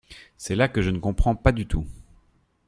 C’est 0.35 0.55
là 0.55 0.67
que 0.67 0.81
je 0.81 0.89
ne 0.89 0.97
comprends 0.97 1.35
pas 1.35 1.51
du 1.51 1.67
tout. 1.67 1.85